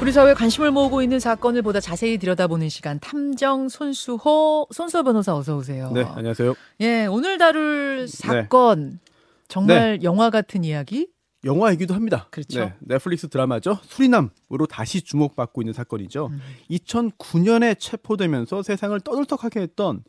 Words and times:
우리 0.00 0.12
사회에 0.12 0.32
관심을 0.32 0.70
모으고 0.70 1.02
있는 1.02 1.20
사건을 1.20 1.60
보다 1.60 1.78
자세히 1.78 2.16
들여다보는 2.16 2.70
시간 2.70 2.98
탐정 3.00 3.68
손수호 3.68 4.66
손수호 4.72 5.02
변호사 5.02 5.36
어서 5.36 5.56
오세요. 5.58 5.90
네, 5.92 6.04
안녕하세요. 6.04 6.54
예, 6.80 7.04
오늘 7.04 7.36
다룰 7.36 8.08
사건 8.08 8.98
정말 9.46 10.02
영화 10.02 10.30
같은 10.30 10.64
이야기? 10.64 11.08
영화이기도 11.44 11.92
합니다. 11.92 12.28
그렇죠. 12.30 12.60
네, 12.60 12.74
넷플릭스 12.80 13.28
드라마죠. 13.28 13.78
수리남으로 13.82 14.66
다시 14.70 15.02
주목받고 15.02 15.60
있는 15.60 15.74
사건이죠. 15.74 16.28
음. 16.28 16.40
2009년에 16.70 17.78
체포되면서 17.78 18.62
세상을 18.62 18.98
떠들썩하게 19.00 19.60
했던 19.60 20.02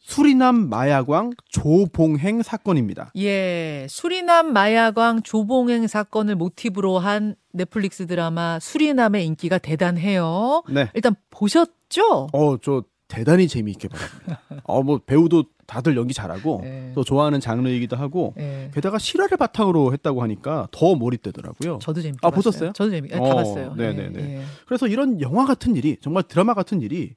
수리남 0.00 0.68
마야광 0.70 1.32
조봉행 1.48 2.42
사건입니다. 2.42 3.12
예, 3.16 3.86
수리남 3.90 4.52
마야광 4.52 5.22
조봉행 5.22 5.86
사건을 5.86 6.36
모티브로 6.36 6.98
한 6.98 7.34
넷플릭스 7.52 8.06
드라마 8.06 8.58
수리남의 8.60 9.26
인기가 9.26 9.58
대단해요. 9.58 10.62
네. 10.70 10.88
일단 10.94 11.14
보셨죠? 11.30 12.28
어, 12.32 12.56
저 12.62 12.84
대단히 13.08 13.48
재미있게 13.48 13.88
봤습니다. 13.88 14.40
어, 14.64 14.82
뭐 14.82 14.98
배우도 14.98 15.44
다들 15.66 15.96
연기 15.96 16.14
잘하고 16.14 16.60
네. 16.62 16.92
또 16.94 17.04
좋아하는 17.04 17.40
장르이기도 17.40 17.96
하고 17.96 18.34
예. 18.38 18.70
게다가 18.72 18.98
실화를 18.98 19.36
바탕으로 19.36 19.92
했다고 19.92 20.22
하니까 20.22 20.68
더 20.70 20.94
몰입되더라고요. 20.94 21.78
저도 21.82 22.00
재밌게 22.00 22.26
아, 22.26 22.30
봤어요. 22.30 22.34
보셨어요? 22.34 22.72
저도 22.72 22.90
재밌게 22.90 23.16
다 23.16 23.22
어, 23.22 23.34
봤어요. 23.34 23.74
네네네. 23.74 24.20
예, 24.20 24.36
예. 24.38 24.42
그래서 24.66 24.86
이런 24.86 25.20
영화 25.20 25.44
같은 25.44 25.76
일이 25.76 25.98
정말 26.00 26.22
드라마 26.22 26.54
같은 26.54 26.80
일이 26.80 27.14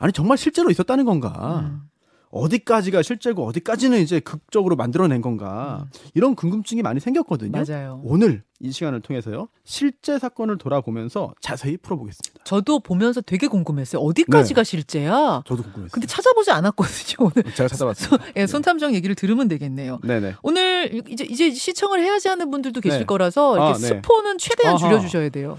아니 0.00 0.12
정말 0.12 0.38
실제로 0.38 0.70
있었다는 0.70 1.04
건가? 1.04 1.60
음. 1.70 1.82
어디까지가 2.30 3.02
실제고 3.02 3.44
어디까지는 3.46 4.00
이제 4.00 4.20
극적으로 4.20 4.76
만들어낸 4.76 5.20
건가? 5.20 5.86
이런 6.14 6.36
궁금증이 6.36 6.80
많이 6.80 7.00
생겼거든요. 7.00 7.50
음. 7.58 7.64
맞아요. 7.68 8.00
오늘 8.04 8.44
이 8.60 8.70
시간을 8.70 9.00
통해서요 9.00 9.48
실제 9.64 10.18
사건을 10.18 10.56
돌아보면서 10.56 11.34
자세히 11.40 11.76
풀어보겠습니다. 11.76 12.44
저도 12.44 12.80
보면서 12.80 13.20
되게 13.20 13.46
궁금했어요. 13.48 14.00
어디까지가 14.00 14.62
실제야? 14.64 15.42
저도 15.44 15.62
궁금했어요. 15.64 15.90
근데 15.92 16.06
찾아보지 16.06 16.50
않았거든요. 16.52 17.16
오늘 17.34 17.52
제가 17.52 17.68
찾아봤어요. 17.68 18.18
예, 18.36 18.46
손탐정 18.46 18.94
얘기를 18.94 19.14
들으면 19.16 19.48
되겠네요. 19.48 19.98
네네. 20.04 20.36
오늘 20.42 21.02
이제 21.10 21.24
이제 21.24 21.50
시청을 21.50 22.00
해야지 22.00 22.28
하는 22.28 22.50
분들도 22.50 22.80
계실 22.80 23.00
네. 23.00 23.04
거라서 23.06 23.56
이렇게 23.56 23.70
아, 23.70 23.72
네. 23.76 23.86
스포는 23.88 24.38
최대한 24.38 24.76
아하. 24.76 24.88
줄여주셔야 24.88 25.28
돼요. 25.30 25.58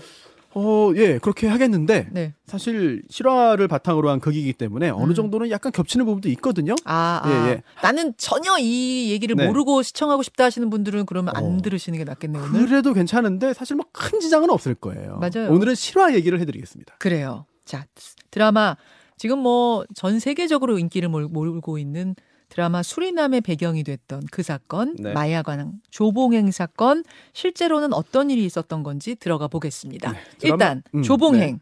어, 0.54 0.92
예, 0.96 1.18
그렇게 1.18 1.48
하겠는데 1.48 2.10
네. 2.12 2.34
사실 2.46 3.04
실화를 3.10 3.68
바탕으로 3.68 4.10
한 4.10 4.20
극이기 4.20 4.54
때문에 4.54 4.90
어느 4.90 5.12
음. 5.12 5.14
정도는 5.14 5.50
약간 5.50 5.72
겹치는 5.72 6.06
부분도 6.06 6.28
있거든요. 6.30 6.76
아, 6.84 7.22
아. 7.24 7.30
예, 7.48 7.52
예. 7.52 7.64
나는 7.82 8.14
전혀 8.18 8.58
이 8.60 9.12
얘기를 9.12 9.36
네. 9.36 9.48
모르고 9.48 9.82
시청하고 9.82 10.24
싶다 10.24 10.44
하시는 10.46 10.70
분들은 10.70 11.06
그러면 11.06 11.36
안 11.36 11.44
어. 11.46 11.58
들으시는 11.62 11.98
게 12.00 12.04
낫겠네요. 12.04 12.44
오늘. 12.44 12.66
그래도 12.68 12.94
괜찮은데 12.94 13.54
사실 13.54 13.76
뭐 13.78 13.86
큰 13.94 14.20
지장은 14.20 14.50
없을 14.50 14.76
거예요. 14.76 15.20
맞아요. 15.20 15.52
오늘은 15.52 15.76
실화 15.76 16.14
얘기를 16.16 16.40
해드리겠습니다. 16.40 16.96
그래요. 17.00 17.46
자, 17.66 17.86
드라마 18.32 18.76
지금 19.18 19.40
뭐 19.40 19.86
전 19.96 20.20
세계적으로 20.20 20.80
인기를 20.80 21.08
몰- 21.10 21.28
몰고 21.30 21.78
있는 21.78 22.16
드라마 22.52 22.84
수리남의 22.84 23.42
배경이 23.42 23.84
됐던 23.84 24.24
그 24.30 24.44
사건, 24.44 24.96
네. 25.00 25.14
마야관 25.14 25.80
조봉행 25.90 26.52
사건, 26.52 27.04
실제로는 27.32 27.94
어떤 27.94 28.30
일이 28.30 28.44
있었던 28.46 28.84
건지 28.84 29.16
들어가 29.16 29.48
보겠습니다. 29.48 30.12
네, 30.12 30.20
드라마- 30.38 30.54
일단 30.54 30.84
음, 30.94 31.02
조봉행 31.02 31.60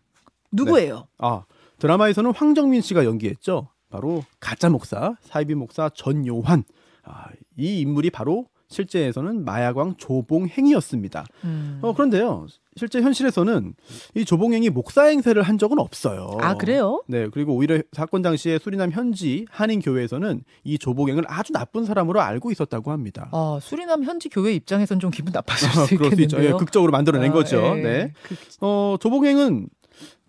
누구예요? 0.51 1.07
아 1.19 1.43
드라마에서는 1.77 2.33
황정민 2.33 2.81
씨가 2.81 3.05
연기했죠. 3.05 3.69
바로 3.89 4.25
가짜 4.39 4.69
목사 4.69 5.15
사이비 5.21 5.53
목사 5.53 5.89
전요환. 5.89 6.63
아, 7.03 7.27
이 7.55 7.81
인물이 7.81 8.09
바로 8.09 8.47
실제에서는 8.67 9.45
마야광 9.45 9.95
조봉행이었습니다. 9.97 11.25
음. 11.43 11.79
어, 11.83 11.93
그런데요, 11.93 12.47
실제 12.80 13.02
현실에서는 13.02 13.73
이 14.16 14.25
조봉행이 14.25 14.69
목사 14.69 15.03
행세를 15.03 15.44
한 15.44 15.58
적은 15.58 15.77
없어요. 15.80 16.38
아 16.39 16.55
그래요? 16.55 17.03
네, 17.08 17.27
그리고 17.31 17.53
오히려 17.53 17.81
사건 17.91 18.21
당시에 18.21 18.58
수리남 18.58 18.91
현지 18.91 19.45
한인 19.52 19.81
교회에서는 19.81 20.41
이 20.63 20.80
조봉행을 20.80 21.25
아주 21.27 21.52
나쁜 21.53 21.86
사람으로 21.86 22.21
알고 22.21 22.52
있었다고 22.52 22.92
합니다. 22.92 23.30
어, 23.33 23.59
수리남 23.61 24.03
현지 24.03 24.30
교회 24.30 24.53
입장에선 24.53 24.99
좀 24.99 25.11
기분 25.11 25.31
나빴을 25.33 25.70
아, 25.70 25.86
수 25.86 25.98
그럴 25.98 26.11
수. 26.11 26.17
예, 26.20 26.23
있겠는데요. 26.23 26.58
극적으로 26.58 26.92
만들어낸 26.92 27.31
아, 27.31 27.33
거죠. 27.33 27.61
예. 27.77 27.81
네. 27.81 28.14
그- 28.23 28.36
어, 28.61 28.95
조봉행은 28.99 29.67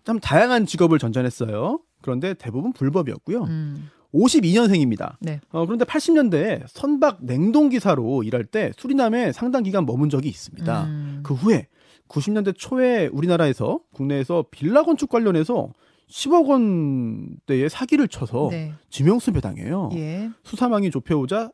참 0.03 0.19
다양한 0.19 0.65
직업을 0.65 0.99
전전했어요. 0.99 1.79
그런데 2.01 2.33
대부분 2.33 2.73
불법이었고요. 2.73 3.43
음, 3.43 3.89
52년생입니다. 4.13 5.15
네. 5.21 5.39
어, 5.51 5.65
그런데 5.65 5.85
80년대에 5.85 6.63
선박 6.67 7.19
냉동기사로 7.23 8.23
일할 8.23 8.43
때 8.43 8.71
수리남에 8.77 9.31
상당 9.31 9.63
기간 9.63 9.85
머문 9.85 10.09
적이 10.09 10.29
있습니다. 10.29 10.83
음. 10.85 11.19
그 11.23 11.33
후에 11.33 11.67
90년대 12.11 12.53
초에 12.57 13.07
우리나라에서 13.07 13.79
국내에서 13.93 14.45
빌라 14.51 14.83
건축 14.83 15.09
관련해서 15.09 15.69
10억 16.09 16.47
원대의 16.49 17.69
사기를 17.69 18.07
쳐서 18.09 18.49
네. 18.51 18.73
지명수배 18.89 19.39
당해요. 19.39 19.89
예. 19.93 20.29
수사망이 20.43 20.91
좁혀오자 20.91 21.51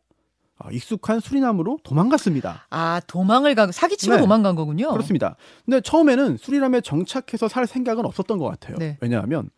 아, 0.60 0.72
익숙한 0.72 1.20
수리남으로 1.20 1.78
도망갔습니다. 1.84 2.66
아 2.72 3.00
도망을 3.06 3.54
가 3.54 3.72
사기치고 3.72 4.16
네. 4.16 4.22
도망간 4.22 4.56
거군요. 4.56 4.90
그렇습니다. 4.92 5.36
근데 5.66 5.80
처음에는 5.82 6.38
수리남에 6.38 6.82
정착해서 6.82 7.48
살 7.48 7.68
생각은 7.68 8.06
없었던 8.08 8.40
것 8.40 8.46
같아요. 8.46 8.78
네. 8.78 8.98
왜냐하면 9.00 9.52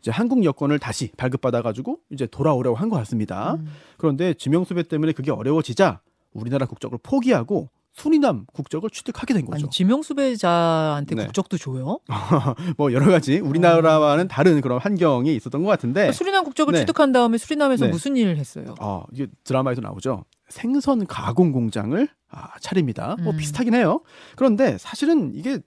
이제 0.00 0.12
한국 0.12 0.44
여권을 0.44 0.78
다시 0.78 1.10
발급받아가지고 1.16 1.98
이제 2.10 2.26
돌아오려고 2.26 2.76
한 2.76 2.88
것 2.88 2.96
같습니다. 2.98 3.54
음. 3.54 3.66
그런데 3.96 4.32
지명수배 4.34 4.84
때문에 4.84 5.10
그게 5.10 5.32
어려워지자 5.32 6.00
우리나라 6.32 6.66
국적을 6.66 6.98
포기하고 7.02 7.68
수리남 7.98 8.46
국적을 8.52 8.90
취득하게 8.90 9.34
된 9.34 9.44
거죠. 9.44 9.56
아니 9.64 9.70
지명 9.70 10.02
수배자한테 10.02 11.14
네. 11.16 11.24
국적도 11.24 11.58
줘요? 11.58 11.98
뭐 12.78 12.92
여러 12.92 13.06
가지 13.06 13.40
우리나라와는 13.40 14.28
다른 14.28 14.60
그런 14.60 14.78
환경이 14.78 15.34
있었던 15.34 15.62
것 15.62 15.68
같은데 15.68 16.12
수리남 16.12 16.44
국적을 16.44 16.72
네. 16.72 16.80
취득한 16.80 17.12
다음에 17.12 17.38
수리남에서 17.38 17.86
네. 17.86 17.90
무슨 17.90 18.16
일을 18.16 18.36
했어요? 18.36 18.74
아 18.78 19.02
이게 19.12 19.26
드라마에도 19.44 19.80
나오죠. 19.80 20.24
생선 20.48 21.06
가공 21.06 21.52
공장을 21.52 22.08
아, 22.30 22.58
차립니다. 22.60 23.16
뭐 23.20 23.32
음. 23.32 23.36
비슷하긴 23.36 23.74
해요. 23.74 24.00
그런데 24.36 24.78
사실은 24.78 25.32
이게 25.34 25.58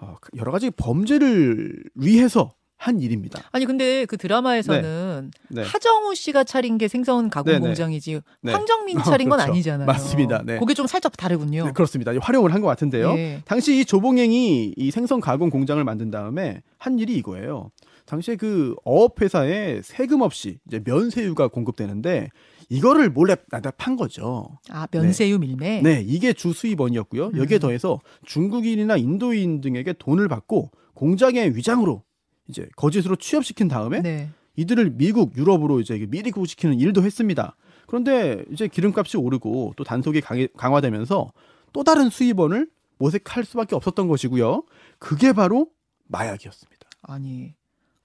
어, 0.00 0.16
여러 0.36 0.52
가지 0.52 0.70
범죄를 0.70 1.84
위해서 1.94 2.52
한 2.78 3.00
일입니다. 3.00 3.42
아니 3.50 3.66
근데 3.66 4.06
그 4.06 4.16
드라마에서는 4.16 5.32
네. 5.48 5.62
하정우 5.62 6.14
씨가 6.14 6.44
차린 6.44 6.78
게 6.78 6.86
생선 6.86 7.28
가공 7.28 7.52
네네. 7.52 7.66
공장이지 7.66 8.20
네. 8.42 8.52
황정민 8.52 8.98
차린 9.02 9.28
건 9.28 9.38
그렇죠. 9.38 9.52
아니잖아요. 9.52 9.86
맞습니다. 9.86 10.42
네. 10.44 10.58
그게 10.60 10.74
좀 10.74 10.86
살짝 10.86 11.16
다르군요. 11.16 11.66
네, 11.66 11.72
그렇습니다. 11.72 12.12
활용을 12.20 12.54
한 12.54 12.58
것 12.62 12.66
같은데요. 12.68 13.12
예. 13.18 13.42
당시 13.44 13.78
이 13.80 13.84
조봉행이 13.84 14.74
이 14.76 14.90
생선 14.90 15.20
가공 15.20 15.50
공장을 15.50 15.82
만든 15.84 16.10
다음에 16.10 16.60
한 16.78 16.98
일이 16.98 17.14
이거예요. 17.16 17.70
당시에 18.06 18.36
그 18.36 18.74
어업 18.84 19.20
회사에 19.20 19.80
세금 19.84 20.22
없이 20.22 20.58
이제 20.66 20.80
면세유가 20.84 21.48
공급되는데 21.48 22.30
이거를 22.68 23.10
몰래 23.10 23.36
나다 23.50 23.70
판 23.72 23.96
거죠. 23.96 24.48
아 24.70 24.86
면세유 24.90 25.38
밀매. 25.40 25.82
네, 25.82 26.02
이게 26.06 26.32
주 26.32 26.52
수입원이었고요. 26.52 27.32
여기에 27.36 27.58
음. 27.58 27.60
더해서 27.60 28.00
중국인이나 28.24 28.96
인도인 28.96 29.60
등에게 29.60 29.94
돈을 29.98 30.28
받고 30.28 30.70
공장의 30.94 31.54
위장으로 31.56 32.02
이제 32.48 32.68
거짓으로 32.76 33.16
취업시킨 33.16 33.68
다음에 33.68 34.00
네. 34.02 34.30
이들을 34.56 34.90
미국, 34.96 35.36
유럽으로 35.36 35.80
이제 35.80 36.04
미리 36.08 36.30
구시키는 36.30 36.80
일도 36.80 37.02
했습니다. 37.02 37.54
그런데 37.86 38.44
이제 38.50 38.66
기름값이 38.68 39.16
오르고 39.16 39.74
또 39.76 39.84
단속이 39.84 40.20
강해- 40.20 40.48
강화되면서 40.56 41.32
또 41.72 41.84
다른 41.84 42.10
수입원을 42.10 42.68
모색할 42.98 43.44
수밖에 43.44 43.76
없었던 43.76 44.08
것이고요. 44.08 44.64
그게 44.98 45.32
바로 45.32 45.68
마약이었습니다. 46.08 46.88
아니. 47.02 47.54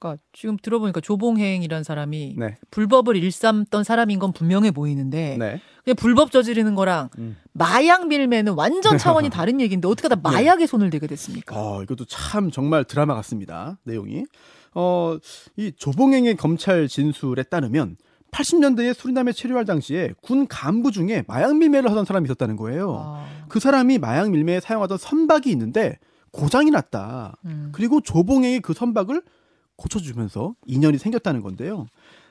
그러니까 0.04 0.18
지금 0.34 0.58
들어보니까 0.62 1.00
조봉행이란 1.00 1.84
사람이 1.84 2.36
네, 2.38 2.58
불법을 2.72 3.16
일삼던 3.16 3.86
사람인 3.86 4.20
건 4.20 4.34
분명해 4.34 4.72
보이는데 4.72 5.38
네. 5.38 5.62
그냥 5.84 5.96
불법 5.96 6.32
저지르는 6.32 6.76
거랑 6.76 7.10
음. 7.18 7.38
마약 7.54 8.08
밀매는 8.08 8.54
완전 8.54 8.98
차원이 8.98 9.30
다른 9.32 9.62
얘기인데 9.62 9.88
어떻게 9.88 10.10
다 10.10 10.18
마약에 10.22 10.68
손을 10.68 10.90
대게 10.90 11.08
됐습니까? 11.08 11.56
어, 11.56 11.82
이것도 11.84 12.06
참 12.06 12.52
정말 12.52 12.84
드라마 12.84 13.16
같습니다. 13.16 13.78
내용이. 13.84 14.26
어, 14.76 15.18
이 15.56 15.72
조봉행의 15.72 16.36
검찰 16.36 16.88
진술에 16.90 17.44
따르면 17.44 17.96
80년대에 18.32 18.94
수리남에 18.94 19.32
체류할 19.32 19.64
당시에 19.64 20.14
군 20.22 20.48
간부 20.48 20.92
중에 20.92 21.24
마약 21.28 21.56
밀매를 21.56 21.90
하던 21.92 22.04
사람이 22.04 22.26
있었다는 22.26 22.58
거예요. 22.58 22.98
아, 23.00 23.26
그 23.48 23.60
사람이 23.60 24.00
마약 24.00 24.32
밀매에 24.32 24.60
사용하던 24.60 24.98
선박이 24.98 25.52
있는데 25.52 26.00
고장이 26.32 26.72
났다. 26.72 27.38
음. 27.46 27.70
그리고 27.74 28.02
조봉행이 28.02 28.62
그 28.62 28.74
선박을 28.74 29.22
고쳐주면서 29.78 30.56
인연이 30.66 30.98
생겼다는 30.98 31.42
건데요. 31.42 31.88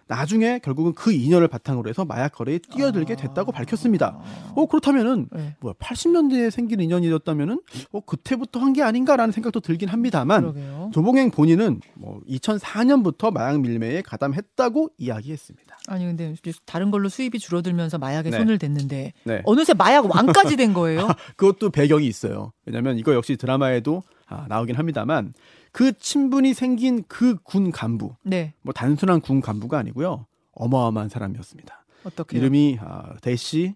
나중에 0.09 0.59
결국은 0.59 0.93
그 0.93 1.11
인연을 1.13 1.49
바탕으로 1.49 1.89
해서 1.89 2.05
마약 2.05 2.33
거래에 2.33 2.59
뛰어들게 2.59 3.15
됐다고 3.17 3.51
밝혔습니다. 3.53 4.19
어 4.55 4.67
그렇다면은 4.67 5.29
네. 5.33 5.55
뭐야 5.61 5.75
80년대에 5.75 6.51
생긴 6.51 6.81
인연이었다면은 6.81 7.61
어 7.93 8.01
그때부터 8.01 8.61
한 8.61 8.73
게 8.73 8.83
아닌가라는 8.83 9.33
생각도 9.33 9.61
들긴 9.61 9.89
합니다만 9.89 10.41
그러게요. 10.43 10.91
조봉행 10.93 11.31
본인은 11.31 11.81
뭐 11.95 12.21
2004년부터 12.29 13.33
마약 13.33 13.61
밀매에 13.61 14.03
가담했다고 14.03 14.91
이야기했습니다. 14.99 15.79
아니 15.89 16.05
근데 16.05 16.35
다른 16.67 16.91
걸로 16.91 17.09
수입이 17.09 17.39
줄어들면서 17.39 17.99
마약에 17.99 18.31
네. 18.31 18.37
손을 18.39 18.59
댔는데 18.59 19.13
네. 19.25 19.43
어느새 19.45 19.73
마약 19.73 20.11
왕까지 20.11 20.57
된 20.57 20.75
거예요. 20.75 21.09
그것도 21.37 21.71
배경이 21.71 22.07
있어요. 22.07 22.53
왜냐면 22.67 22.99
이거 22.99 23.15
역시 23.15 23.37
드라마에도 23.37 24.03
아, 24.27 24.47
나오긴 24.49 24.77
합니다만 24.77 25.33
그 25.73 25.97
친분이 25.99 26.55
생긴 26.55 27.03
그 27.09 27.37
군 27.43 27.71
간부 27.73 28.15
네. 28.25 28.55
뭐 28.63 28.73
단순한 28.73 29.21
군 29.21 29.41
간부가 29.41 29.79
아니고요 29.79 30.27
어마어마한 30.53 31.09
사람이었습니다. 31.09 31.85
어떻게 32.05 32.37
이름이 32.37 32.79
아, 32.81 33.17
데시 33.23 33.75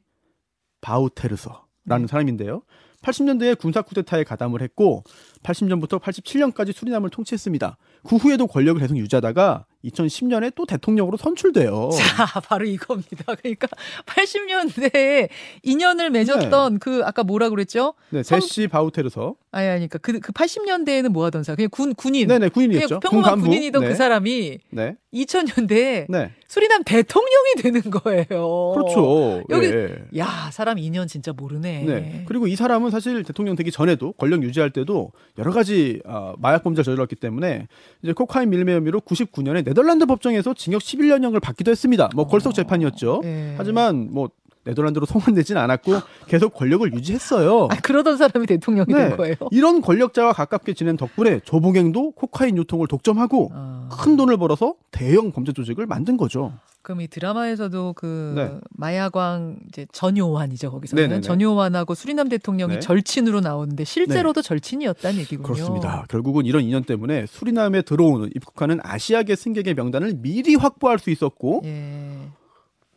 바우테르서라는 0.82 1.62
네. 2.02 2.06
사람인데요. 2.06 2.62
80년대에 3.02 3.58
군사 3.58 3.82
쿠데타에 3.82 4.24
가담을 4.24 4.62
했고 4.62 5.04
80년부터 5.46 6.00
87년까지 6.00 6.72
수리남을 6.74 7.10
통치했습니다. 7.10 7.76
그 8.08 8.16
후에도 8.16 8.46
권력을 8.46 8.80
계속 8.80 8.96
유지하다가 8.96 9.64
2010년에 9.84 10.52
또 10.56 10.66
대통령으로 10.66 11.16
선출돼요. 11.16 11.90
자, 11.96 12.40
바로 12.40 12.64
이겁니다. 12.64 13.34
그러니까 13.36 13.68
80년대에 14.06 15.28
인연을 15.62 16.10
맺었던 16.10 16.78
그 16.80 17.02
아까 17.04 17.22
뭐라 17.22 17.48
그랬죠? 17.50 17.94
네, 18.10 18.22
선- 18.22 18.40
데시 18.40 18.66
바우테르서. 18.68 19.36
아니 19.52 19.68
아니까 19.68 19.98
그, 19.98 20.18
그 20.20 20.32
80년대에는 20.32 21.08
뭐 21.08 21.24
하던 21.26 21.44
사람? 21.44 21.56
그냥 21.56 21.70
군 21.70 21.94
군인. 21.94 22.26
네네 22.28 22.48
그냥 22.48 22.68
군인이었죠. 22.68 23.00
평범한 23.00 23.22
군간부. 23.22 23.46
군인이던 23.46 23.82
네. 23.82 23.88
그 23.88 23.94
사람이 23.94 24.58
네. 24.70 24.96
2000년대에 25.14 26.06
네. 26.08 26.32
수리남 26.48 26.82
대통령이 26.84 27.54
되는 27.62 27.80
거예요. 27.82 28.26
그렇죠. 28.74 29.42
여기- 29.50 29.66
예. 29.66 29.96
야, 30.18 30.50
사람 30.52 30.78
인연 30.78 31.08
진짜 31.08 31.32
모르네. 31.32 31.82
네. 31.84 32.24
그리고 32.26 32.46
이 32.46 32.54
사람은 32.56 32.90
사실 32.90 33.22
대통령 33.24 33.56
되기 33.56 33.70
전에도 33.70 34.12
권력 34.12 34.42
유지할 34.42 34.70
때도 34.70 35.12
여러 35.38 35.52
가지 35.52 36.00
아, 36.06 36.34
마약 36.38 36.62
범죄를 36.62 36.84
저질렀기 36.84 37.16
때문에 37.16 37.68
이제 38.02 38.12
코카인 38.12 38.50
밀매 38.50 38.74
혐의로 38.74 39.00
99년에 39.00 39.64
네덜란드 39.64 40.06
법정에서 40.06 40.54
징역 40.54 40.80
11년형을 40.82 41.40
받기도 41.40 41.70
했습니다. 41.70 42.10
뭐 42.14 42.26
걸석 42.26 42.54
재판이었죠. 42.54 43.20
예. 43.24 43.54
하지만 43.56 44.08
뭐 44.10 44.30
네덜란드로 44.66 45.06
송환되진 45.06 45.56
않았고 45.56 45.92
계속 46.26 46.52
권력을 46.54 46.92
유지했어요. 46.92 47.68
아, 47.70 47.76
그러던 47.80 48.16
사람이 48.16 48.46
대통령이 48.46 48.92
네. 48.92 49.08
된 49.08 49.16
거예요. 49.16 49.34
이런 49.52 49.80
권력자와 49.80 50.32
가깝게 50.32 50.74
지낸 50.74 50.96
덕분에 50.96 51.40
조봉행도 51.44 52.12
코카인 52.12 52.56
유통을 52.56 52.88
독점하고 52.88 53.50
아, 53.54 53.75
큰 53.90 54.16
돈을 54.16 54.36
벌어서 54.36 54.74
대형 54.90 55.32
범죄 55.32 55.52
조직을 55.52 55.86
만든 55.86 56.16
거죠. 56.16 56.52
그럼 56.86 57.00
이 57.00 57.08
드라마에서도 57.08 57.94
그 57.94 58.32
네. 58.36 58.60
마야광 58.70 59.58
이제 59.68 59.86
전요환이죠 59.90 60.70
거기서는 60.70 61.02
네네네. 61.02 61.20
전요환하고 61.20 61.96
수리남 61.96 62.28
대통령이 62.28 62.74
네. 62.74 62.78
절친으로 62.78 63.40
나오는데 63.40 63.82
실제로도 63.82 64.40
절친이었다는 64.40 65.18
얘기군요. 65.18 65.42
그렇습니다. 65.42 66.04
결국은 66.08 66.46
이런 66.46 66.62
인연 66.62 66.84
때문에 66.84 67.26
수리남에 67.26 67.82
들어오는 67.82 68.30
입국하는 68.36 68.78
아시아계 68.84 69.34
승객의 69.34 69.74
명단을 69.74 70.14
미리 70.18 70.54
확보할 70.54 71.00
수 71.00 71.10
있었고 71.10 71.62
예. 71.64 72.28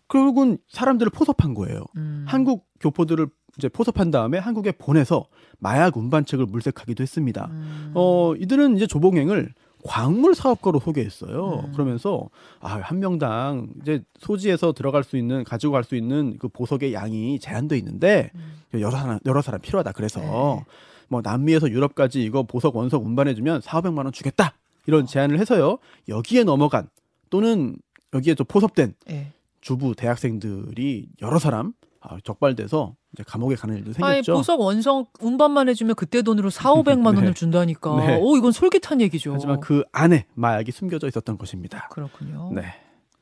결국은 0.08 0.60
사람들을 0.70 1.10
포섭한 1.12 1.56
거예요. 1.56 1.84
음. 1.96 2.26
한국 2.28 2.68
교포들을 2.80 3.28
이제 3.58 3.70
포섭한 3.70 4.12
다음에 4.12 4.38
한국에 4.38 4.72
보내서 4.72 5.26
마약 5.58 5.98
운반책을 5.98 6.46
물색하기도 6.46 7.02
했습니다. 7.02 7.48
음. 7.52 7.92
어 7.96 8.36
이들은 8.36 8.78
이제 8.78 8.86
조봉행을 8.86 9.54
광물 9.84 10.36
사업가로 10.36 10.80
소개했어요. 10.80 11.64
음. 11.66 11.72
그러면서 11.72 12.30
아, 12.60 12.76
한 12.84 13.00
명당 13.00 13.70
이제 13.82 14.02
소지에서 14.20 14.74
들어갈 14.74 15.04
수 15.04 15.18
있는 15.18 15.44
가지고 15.44 15.74
갈 15.74 15.84
수 15.84 15.96
있는 15.96 16.38
그 16.38 16.48
보석의 16.50 16.94
양이 16.94 17.40
제한돼 17.40 17.78
있는데 17.78 18.32
음. 18.36 18.82
여러 18.82 18.92
사람 18.92 19.20
여러 19.26 19.42
사람 19.42 19.62
필요하다. 19.62 19.94
그래서 19.94 20.20
네. 20.20 20.66
뭐 21.08 21.22
남미에서 21.24 21.70
유럽까지 21.70 22.24
이거 22.24 22.44
보석 22.44 22.76
원석 22.76 23.06
운반해 23.06 23.34
주면 23.34 23.62
4,500만 23.62 24.04
원 24.04 24.12
주겠다. 24.12 24.54
이런 24.86 25.06
제안을 25.06 25.40
해서요. 25.40 25.78
여기에 26.08 26.44
넘어간 26.44 26.90
또는 27.30 27.76
여기에 28.14 28.34
또 28.36 28.44
포섭된 28.44 28.94
예. 29.12 29.32
주부 29.62 29.96
대학생들이 29.96 31.10
여러 31.22 31.40
사람 31.40 31.74
아, 32.02 32.18
적발돼서 32.24 32.96
이제 33.14 33.24
감옥에 33.26 33.56
가는 33.56 33.76
일도 33.78 33.94
생겼죠. 33.94 34.34
보석 34.34 34.60
원석 34.62 35.12
운반만 35.20 35.68
해주면 35.70 35.96
그때 35.96 36.22
돈으로 36.22 36.50
4, 36.50 36.74
500만 36.76 37.06
원을 37.18 37.26
네. 37.26 37.34
준다니까. 37.34 38.06
네. 38.06 38.18
오 38.22 38.38
이건 38.38 38.52
솔깃한 38.52 39.02
얘기죠. 39.02 39.34
하지만 39.34 39.60
그 39.60 39.84
안에 39.92 40.26
마약이 40.36 40.72
숨겨져 40.72 41.08
있었던 41.08 41.38
것입니다. 41.38 41.88
그렇군요. 41.92 42.52
네. 42.54 42.64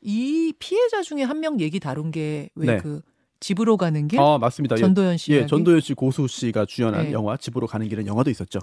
이 0.02 0.52
피해자 0.58 1.02
중에 1.02 1.22
한 1.22 1.40
명 1.40 1.58
얘기 1.60 1.80
다룬 1.80 2.10
게왜 2.10 2.48
네. 2.56 2.76
그 2.78 3.00
집으로 3.40 3.76
가는 3.76 4.08
길 4.08 4.18
아 4.20 4.36
맞습니다. 4.38 4.76
예, 4.76 4.80
전도연 4.80 5.16
씨 5.16 5.32
예? 5.32 5.46
전도연 5.46 5.80
씨 5.80 5.94
고수 5.94 6.26
씨가 6.28 6.66
주연한 6.66 7.04
네. 7.06 7.12
영화 7.12 7.36
집으로 7.36 7.66
가는 7.66 7.88
길은 7.88 8.06
영화도 8.06 8.30
있었죠. 8.30 8.58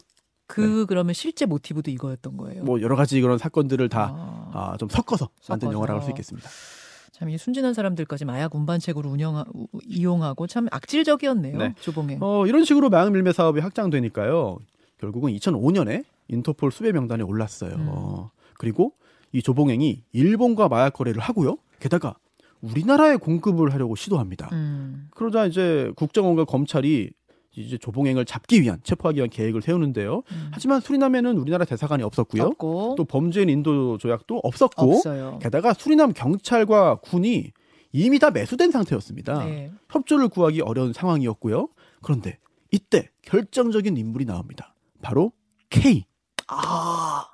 그 0.47 0.85
그러면 0.85 1.13
실제 1.15 1.45
모티브도 1.47 1.89
이거였던 1.89 2.37
거예요. 2.37 2.63
뭐 2.63 2.79
여러 2.81 2.95
가지 2.95 3.19
그런 3.19 3.37
사건들을 3.39 3.89
다 3.89 4.13
아, 4.15 4.51
아, 4.73 4.77
좀 4.77 4.87
섞어서 4.89 5.29
만든 5.49 5.67
섞어서. 5.67 5.73
영화라고 5.73 5.99
할 6.01 6.03
수 6.05 6.11
있겠습니다. 6.11 6.47
참 7.15 7.29
이 7.29 7.37
순진한 7.37 7.73
사람들까지 7.73 8.25
마약 8.25 8.53
운반책으로 8.55 9.09
운영 9.09 9.45
이용하고 9.87 10.47
참 10.47 10.67
악질적이었네요. 10.69 11.57
네. 11.57 11.73
조봉행. 11.79 12.17
어, 12.21 12.45
이런 12.45 12.65
식으로 12.65 12.89
마약 12.89 13.11
밀매 13.13 13.31
사업이 13.31 13.61
확장되니까요. 13.61 14.57
결국은 14.99 15.31
2005년에 15.31 16.03
인터폴 16.27 16.73
수배 16.73 16.91
명단에 16.91 17.23
올랐어요. 17.23 17.71
음. 17.75 18.27
그리고 18.57 18.91
이 19.31 19.41
조봉행이 19.41 20.03
일본과 20.11 20.67
마약 20.67 20.91
거래를 20.93 21.21
하고요. 21.21 21.55
게다가 21.79 22.15
우리나라에 22.59 23.15
공급을 23.15 23.73
하려고 23.73 23.95
시도합니다. 23.95 24.49
음. 24.51 25.07
그러자 25.11 25.45
이제 25.45 25.93
국정원과 25.95 26.43
검찰이 26.45 27.11
이제 27.57 27.77
조봉행을 27.77 28.25
잡기 28.25 28.61
위한 28.61 28.79
체포하기 28.83 29.17
위한 29.17 29.29
계획을 29.29 29.61
세우는데요. 29.61 30.23
음. 30.31 30.49
하지만 30.51 30.81
수리남에는 30.81 31.37
우리나라 31.37 31.65
대사관이 31.65 32.03
없었고요. 32.03 32.43
없고 32.43 32.95
또 32.97 33.05
범죄인 33.05 33.49
인도 33.49 33.97
조약도 33.97 34.41
없었고 34.43 34.95
없어요. 34.97 35.39
게다가 35.41 35.73
수리남 35.73 36.13
경찰과 36.13 36.95
군이 36.95 37.51
이미 37.91 38.19
다 38.19 38.29
매수된 38.29 38.71
상태였습니다. 38.71 39.45
네. 39.45 39.71
협조를 39.89 40.27
구하기 40.27 40.61
어려운 40.61 40.91
상황이었고요. 40.91 41.69
그런데 42.01 42.39
이때 42.71 43.09
결정적인 43.21 43.95
인물이 43.95 44.25
나옵니다. 44.25 44.75
바로 45.01 45.31
K. 45.69 46.05
아 46.47 47.27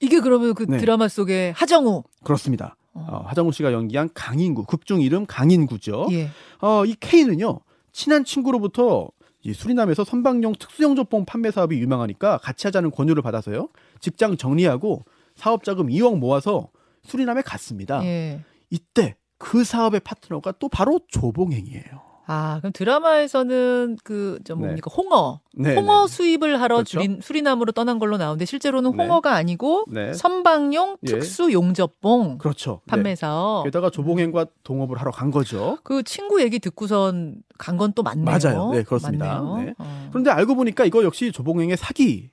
이게 0.00 0.20
그러면 0.20 0.54
그 0.54 0.64
네. 0.64 0.78
드라마 0.78 1.08
속에 1.08 1.52
하정우. 1.54 2.02
그렇습니다. 2.24 2.76
어. 2.94 3.06
어, 3.08 3.24
하정우 3.26 3.52
씨가 3.52 3.72
연기한 3.72 4.10
강인구, 4.12 4.64
극중 4.64 5.00
이름 5.02 5.24
강인구죠. 5.26 6.08
예. 6.10 6.30
어, 6.60 6.84
이 6.84 6.96
K는요, 6.98 7.60
친한 7.92 8.24
친구로부터 8.24 9.08
이 9.08 9.17
수리남에서 9.52 10.04
선박용 10.04 10.54
특수영조봉 10.58 11.24
판매 11.24 11.50
사업이 11.50 11.78
유명하니까 11.78 12.38
같이 12.38 12.66
하자는 12.66 12.90
권유를 12.90 13.22
받아서요. 13.22 13.68
직장 14.00 14.36
정리하고 14.36 15.04
사업 15.36 15.64
자금 15.64 15.86
2억 15.88 16.18
모아서 16.18 16.70
수리남에 17.04 17.42
갔습니다. 17.42 18.04
예. 18.04 18.44
이때 18.70 19.16
그 19.38 19.64
사업의 19.64 20.00
파트너가 20.00 20.52
또 20.58 20.68
바로 20.68 21.00
조봉행이에요. 21.08 22.07
아 22.30 22.58
그럼 22.60 22.72
드라마에서는 22.74 23.96
그저 24.04 24.54
네. 24.54 24.60
뭡니까 24.60 24.90
홍어. 24.94 25.40
네, 25.54 25.74
홍어 25.74 26.06
네. 26.06 26.12
수입을 26.14 26.60
하러 26.60 26.76
그렇죠. 26.76 27.00
주린, 27.00 27.20
수리남으로 27.22 27.72
떠난 27.72 27.98
걸로 27.98 28.18
나오는데 28.18 28.44
실제로는 28.44 28.92
네. 28.94 29.02
홍어가 29.02 29.34
아니고 29.34 29.86
네. 29.88 30.12
선박용 30.12 30.98
예. 31.04 31.06
특수 31.06 31.50
용접봉 31.52 32.36
그렇죠. 32.36 32.82
판매 32.86 33.10
네. 33.10 33.16
사업. 33.16 33.64
게다가 33.64 33.88
조봉행과 33.88 34.44
동업을 34.62 34.98
하러 35.00 35.10
간 35.10 35.30
거죠. 35.30 35.78
그 35.82 36.02
친구 36.02 36.42
얘기 36.42 36.58
듣고선 36.58 37.36
간 37.56 37.78
건 37.78 37.92
또 37.94 38.02
맞네요. 38.02 38.24
맞아요. 38.26 38.70
네, 38.72 38.82
그렇습니다. 38.82 39.42
네. 39.56 39.72
어. 39.78 40.08
그런데 40.10 40.30
알고 40.30 40.54
보니까 40.54 40.84
이거 40.84 41.02
역시 41.04 41.32
조봉행의 41.32 41.78
사기 41.78 42.28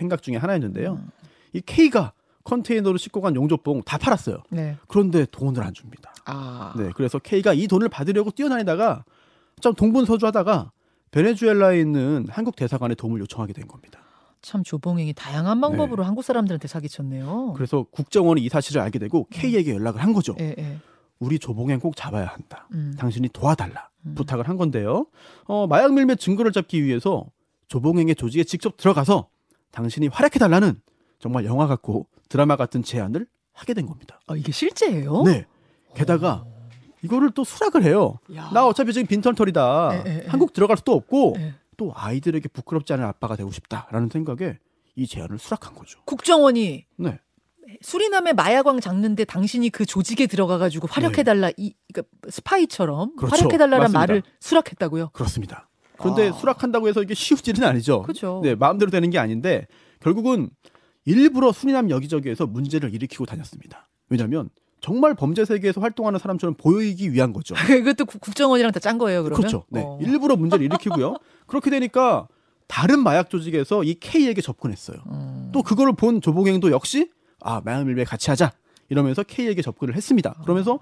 행각 0.00 0.22
중에 0.22 0.36
하나였는데요. 0.36 0.92
음. 0.94 1.10
이 1.52 1.60
K가 1.60 2.12
컨테이너로 2.44 2.96
싣고 2.96 3.20
간 3.20 3.34
용접봉 3.36 3.82
다 3.82 3.98
팔았어요. 3.98 4.38
네. 4.50 4.76
그런데 4.88 5.26
돈을 5.30 5.62
안 5.62 5.74
줍니다. 5.74 6.14
아. 6.24 6.72
네, 6.78 6.90
그래서 6.94 7.18
K가 7.18 7.52
이 7.52 7.66
돈을 7.68 7.88
받으려고 7.90 8.30
뛰어다니다가 8.30 9.04
좀 9.60 9.74
동분서주하다가 9.74 10.70
베네수엘라에 11.12 11.80
있는 11.80 12.26
한국 12.28 12.56
대사관에 12.56 12.94
도움을 12.94 13.20
요청하게 13.20 13.52
된 13.54 13.66
겁니다. 13.66 14.00
참 14.42 14.62
조봉행이 14.62 15.14
다양한 15.14 15.60
방법으로 15.60 16.04
한국 16.04 16.22
사람들한테 16.22 16.68
사기쳤네요. 16.68 17.46
네. 17.48 17.52
그래서 17.56 17.86
국정원이 17.90 18.42
이 18.42 18.48
사실을 18.48 18.82
알게 18.82 18.98
되고 18.98 19.26
K에게 19.30 19.74
연락을 19.74 20.02
한 20.02 20.12
거죠. 20.12 20.36
예, 20.40 20.54
예. 20.58 20.78
우리 21.18 21.38
조봉행 21.38 21.80
꼭 21.80 21.96
잡아야 21.96 22.26
한다. 22.26 22.68
음. 22.72 22.94
당신이 22.98 23.30
도와달라. 23.30 23.88
음. 24.04 24.14
부탁을 24.14 24.46
한 24.48 24.58
건데요. 24.58 25.06
어, 25.46 25.66
마약 25.66 25.94
밀매 25.94 26.16
증거를 26.16 26.52
잡기 26.52 26.84
위해서 26.84 27.24
조봉행의 27.68 28.14
조직에 28.14 28.44
직접 28.44 28.76
들어가서 28.76 29.28
당신이 29.72 30.08
활약해 30.08 30.38
달라는 30.38 30.80
정말 31.18 31.46
영화 31.46 31.66
같고 31.66 32.06
드라마 32.28 32.56
같은 32.56 32.82
제안을 32.82 33.26
하게 33.52 33.72
된 33.72 33.86
겁니다. 33.86 34.20
아, 34.26 34.36
이게 34.36 34.52
실제예요? 34.52 35.22
네. 35.22 35.46
게다가 35.94 36.44
이거를 37.02 37.30
또 37.32 37.44
수락을 37.44 37.82
해요. 37.82 38.18
야. 38.34 38.50
나 38.52 38.66
어차피 38.66 38.92
지금 38.92 39.06
빈털털이다. 39.06 39.94
에, 39.94 39.98
에, 39.98 40.16
에. 40.24 40.26
한국 40.28 40.52
들어갈 40.52 40.76
수도 40.76 40.92
없고 40.92 41.34
예. 41.38 41.54
또 41.76 41.92
아이들에게 41.94 42.48
부끄럽지 42.48 42.92
않은 42.94 43.04
아빠가 43.04 43.36
되고 43.36 43.50
싶다라는 43.50 44.08
생각에 44.10 44.58
이 44.96 45.06
제안을 45.06 45.38
수락한 45.38 45.74
거죠. 45.74 46.00
국정원이 46.04 46.86
네. 46.96 47.20
수리남의 47.82 48.34
마야광 48.34 48.80
잡는데 48.80 49.24
당신이 49.24 49.70
그 49.70 49.84
조직에 49.84 50.26
들어가가지고 50.26 50.86
활약해달라 50.88 51.50
이 51.56 51.74
그러니까 51.92 52.16
스파이처럼 52.30 53.10
네. 53.10 53.14
그렇죠. 53.18 53.36
활약해달라는. 53.36 53.92
말을 53.92 54.22
수락했다고요. 54.40 55.10
그렇습니다. 55.10 55.68
그런데 55.98 56.28
아. 56.28 56.32
수락한다고 56.32 56.88
해서 56.88 57.02
이게 57.02 57.14
일은 57.46 57.64
아니죠. 57.64 58.02
그죠. 58.02 58.40
네, 58.42 58.54
마음대로 58.54 58.90
되는 58.90 59.10
게 59.10 59.18
아닌데 59.18 59.66
결국은 60.00 60.50
일부러 61.04 61.52
수리남 61.52 61.90
여기저기에서 61.90 62.46
문제를 62.46 62.92
일으키고 62.94 63.26
다녔습니다. 63.26 63.88
왜냐하면 64.08 64.50
정말 64.80 65.14
범죄 65.14 65.44
세계에서 65.44 65.80
활동하는 65.80 66.18
사람처럼 66.18 66.54
보이기 66.54 67.12
위한 67.12 67.32
거죠. 67.32 67.54
이것도 67.80 68.04
국- 68.04 68.20
국정원이랑 68.20 68.72
다 68.72 68.80
짠 68.80 68.98
거예요. 68.98 69.22
그러면 69.24 69.36
그렇죠. 69.40 69.64
네. 69.70 69.82
어. 69.84 69.98
일부러 70.00 70.36
문제를 70.36 70.64
일으키고요. 70.66 71.16
그렇게 71.46 71.70
되니까 71.70 72.28
다른 72.68 73.00
마약 73.00 73.30
조직에서 73.30 73.84
이 73.84 73.94
K에게 73.94 74.40
접근했어요. 74.42 74.98
음. 75.10 75.50
또 75.52 75.62
그거를 75.62 75.94
본 75.94 76.20
조봉행도 76.20 76.70
역시 76.72 77.10
아 77.40 77.60
마약 77.64 77.84
밀매 77.84 78.04
같이 78.04 78.30
하자 78.30 78.52
이러면서 78.88 79.22
K에게 79.22 79.62
접근을 79.62 79.94
했습니다. 79.96 80.34
그러면서 80.42 80.78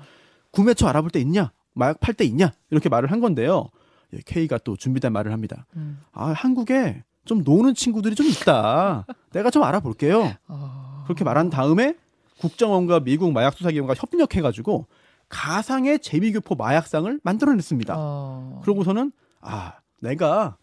구매처 0.50 0.86
알아볼 0.88 1.10
때 1.10 1.20
있냐, 1.20 1.52
마약 1.72 2.00
팔 2.00 2.14
때 2.14 2.24
있냐 2.24 2.52
이렇게 2.70 2.88
말을 2.88 3.10
한 3.12 3.20
건데요. 3.20 3.68
예, 4.12 4.18
K가 4.24 4.58
또 4.58 4.76
준비된 4.76 5.12
말을 5.12 5.32
합니다. 5.32 5.66
음. 5.76 6.00
아 6.12 6.26
한국에 6.32 7.02
좀 7.24 7.42
노는 7.44 7.74
친구들이 7.74 8.14
좀 8.14 8.26
있다. 8.26 9.06
내가 9.32 9.50
좀 9.50 9.62
알아볼게요. 9.62 10.32
아. 10.46 11.02
그렇게 11.06 11.24
말한 11.24 11.50
다음에 11.50 11.96
국정원과 12.44 13.00
미국 13.00 13.32
마약 13.32 13.54
수사기관과 13.54 13.94
협력해가지고 13.94 14.86
가상의 15.30 15.98
제비교포 16.00 16.54
마약상을 16.56 17.20
만들어냈습니다. 17.22 17.94
어. 17.96 18.60
그러고서는 18.62 19.12
아 19.40 19.78
내가 20.00 20.58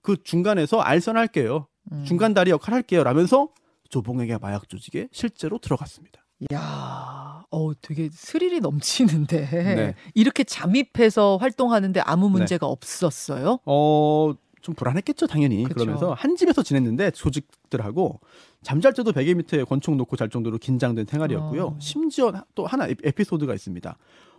그 0.00 0.22
중간에서 0.22 0.80
알선할게요. 0.80 1.66
음. 1.92 2.04
중간 2.06 2.34
다리 2.34 2.52
역할 2.52 2.72
할게요. 2.74 3.02
라면서 3.02 3.48
조봉에게 3.90 4.38
마약 4.38 4.68
조직에 4.68 5.08
실제로 5.10 5.58
들어갔습니다. 5.58 6.24
야, 6.52 7.42
어, 7.50 7.72
되게 7.82 8.08
스릴이 8.12 8.60
넘치는데 8.60 9.46
네. 9.74 9.94
이렇게 10.14 10.44
잠입해서 10.44 11.36
활동하는데 11.38 12.00
아무 12.00 12.28
문제가 12.28 12.66
없었어요? 12.66 13.58
어, 13.64 14.34
좀 14.68 14.74
불안했겠죠, 14.74 15.26
당연히. 15.26 15.62
그쵸. 15.64 15.74
그러면서 15.76 16.12
한 16.12 16.36
집에서 16.36 16.62
지냈는데 16.62 17.10
조직들하고 17.12 18.20
잠잘 18.62 18.92
때도 18.92 19.12
베개 19.12 19.32
밑에 19.32 19.64
권총 19.64 19.96
놓고 19.96 20.16
잘 20.16 20.28
정도로 20.28 20.58
긴장된 20.58 21.06
생활이었고요. 21.06 21.64
어. 21.68 21.76
심지어 21.80 22.30
또 22.54 22.66
하나 22.66 22.86
에- 22.86 22.94
에피소드가 23.02 23.54
있습니다. 23.54 23.96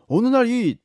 어느 0.07 0.27
날 0.27 0.45
이 0.48 0.77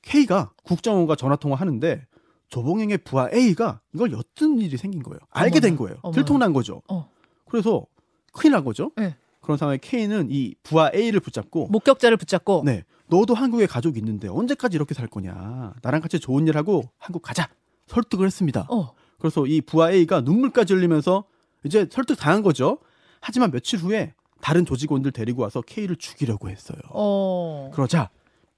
K가 0.00 0.52
국정원과 0.64 1.16
전화 1.16 1.36
통화하는데 1.36 2.06
조봉행의 2.48 2.98
부하 2.98 3.28
A가 3.32 3.80
이걸 3.94 4.10
엿든 4.12 4.58
일이 4.58 4.76
생긴 4.78 5.02
거예요. 5.02 5.18
알게 5.30 5.60
된 5.60 5.72
어머나, 5.74 5.78
거예요. 5.78 5.98
어머나. 6.02 6.14
들통난 6.16 6.52
거죠. 6.54 6.82
어. 6.88 7.08
그래서 7.48 7.84
큰일 8.32 8.52
난 8.52 8.64
거죠. 8.64 8.90
네. 8.96 9.14
그런 9.42 9.58
상황에 9.58 9.78
K는 9.82 10.28
이 10.30 10.54
부하 10.62 10.90
A를 10.94 11.20
붙잡고 11.20 11.66
목격자를 11.68 12.16
붙잡고 12.16 12.62
네, 12.64 12.84
너도 13.08 13.34
한국에 13.34 13.66
가족이 13.66 13.98
있는데 13.98 14.28
언제까지 14.28 14.76
이렇게 14.76 14.94
살 14.94 15.06
거냐? 15.08 15.74
나랑 15.82 16.00
같이 16.00 16.18
좋은 16.18 16.46
일 16.48 16.56
하고 16.56 16.84
한국 16.98 17.20
가자. 17.22 17.48
설득을 17.86 18.26
했습니다. 18.26 18.66
어. 18.70 18.92
그래서 19.18 19.46
이 19.46 19.60
부하 19.60 19.90
A가 19.90 20.20
눈물까지 20.22 20.74
흘리면서 20.74 21.24
이제 21.64 21.86
설득 21.90 22.16
당한 22.16 22.42
거죠. 22.42 22.78
하지만 23.20 23.50
며칠 23.50 23.78
후에 23.78 24.14
다른 24.40 24.66
조직원들 24.66 25.12
데리고 25.12 25.42
와서 25.42 25.62
K를 25.64 25.96
죽이려고 25.96 26.50
했어요. 26.50 26.78
어. 26.90 27.70
그러자 27.72 28.10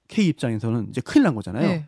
K 0.07 0.27
입장에서는 0.27 0.87
이제 0.89 1.01
큰일 1.01 1.23
난 1.23 1.35
거잖아요. 1.35 1.67
네. 1.67 1.85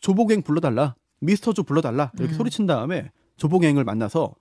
조복행 0.00 0.42
불러달라, 0.42 0.96
미스터 1.20 1.52
조 1.52 1.62
불러달라 1.62 2.10
이렇게 2.18 2.34
음. 2.34 2.36
소리친 2.36 2.66
다음에 2.66 3.10
조복행을 3.36 3.84
만나서 3.84 4.34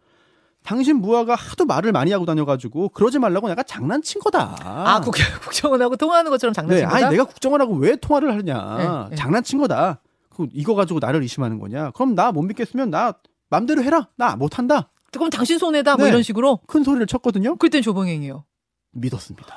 당신 0.63 1.01
부하가 1.01 1.36
하도 1.36 1.65
말을 1.65 1.91
많이 1.91 2.12
하고 2.12 2.25
다녀가지고 2.25 2.89
그러지 2.89 3.19
말라고 3.19 3.48
내가 3.48 3.63
장난친 3.63 4.21
거다. 4.21 4.55
아, 4.62 5.00
국, 5.01 5.15
국정원하고 5.41 5.95
통화하는 5.95 6.31
것처럼 6.31 6.53
네, 6.53 6.55
장난친 6.55 6.86
거다? 6.86 6.95
아니 6.98 7.09
내가 7.12 7.25
국정원하고 7.25 7.75
왜 7.75 7.95
통화를 7.95 8.31
하느냐? 8.31 8.77
네, 8.77 9.09
네. 9.12 9.15
장난친 9.15 9.59
거다. 9.59 10.01
그 10.39 10.48
이거 10.53 10.74
가지고 10.74 11.00
나를 11.01 11.22
의심하는 11.22 11.60
거냐? 11.60 11.91
그럼 11.91 12.15
나 12.15 12.31
못 12.31 12.41
믿겠으면 12.43 12.89
나 12.89 13.13
맘대로 13.50 13.84
해라. 13.84 14.08
나 14.15 14.38
못한다. 14.38 14.89
그럼 15.12 15.29
당신 15.29 15.58
손해다 15.58 15.98
뭐 15.98 16.05
네. 16.05 16.12
이런 16.12 16.24
식으로 16.24 16.60
큰 16.67 16.84
소리를 16.86 17.05
쳤거든요. 17.08 17.58
그땐 17.58 17.81
조봉행이요. 17.81 18.46
믿었습니다. 18.93 19.55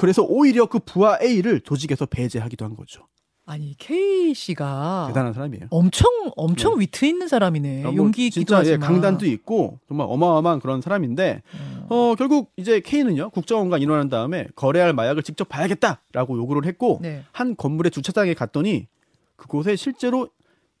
그래서 0.00 0.22
오히려 0.22 0.66
그 0.66 0.80
부하 0.80 1.18
A를 1.22 1.60
조직에서 1.60 2.06
배제하기도 2.06 2.64
한 2.64 2.74
거죠. 2.74 3.06
아니 3.46 3.76
K 3.78 4.32
씨가 4.34 5.04
대단한 5.08 5.34
사람이에요. 5.34 5.66
엄청 5.70 6.10
엄청 6.34 6.80
위트 6.80 7.04
있는 7.04 7.28
사람이네. 7.28 7.82
뭐 7.82 7.94
용기 7.94 8.30
진짜 8.30 8.56
예, 8.56 8.58
하지만. 8.70 8.80
강단도 8.80 9.26
있고 9.26 9.78
정말 9.86 10.06
어마어마한 10.10 10.60
그런 10.60 10.80
사람인데 10.80 11.42
어. 11.90 11.94
어 11.94 12.14
결국 12.16 12.50
이제 12.56 12.80
K는요 12.80 13.30
국정원과 13.30 13.78
인원한 13.78 14.08
다음에 14.08 14.46
거래할 14.56 14.94
마약을 14.94 15.22
직접 15.22 15.46
봐야겠다라고 15.48 16.38
요구를 16.38 16.64
했고 16.66 16.98
네. 17.02 17.22
한 17.32 17.54
건물의 17.54 17.90
주차장에 17.92 18.32
갔더니 18.32 18.88
그곳에 19.36 19.76
실제로 19.76 20.28